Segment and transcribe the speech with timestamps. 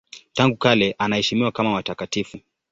[0.33, 2.39] Tangu kale anaheshimiwa kama watakatifu.